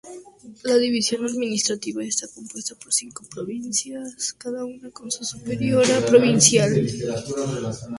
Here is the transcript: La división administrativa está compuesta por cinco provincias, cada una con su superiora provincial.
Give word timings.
La 0.63 0.77
división 0.77 1.23
administrativa 1.27 2.03
está 2.03 2.27
compuesta 2.33 2.73
por 2.73 2.91
cinco 2.91 3.23
provincias, 3.29 4.33
cada 4.33 4.65
una 4.65 4.89
con 4.89 5.11
su 5.11 5.23
superiora 5.23 6.03
provincial. 6.07 6.73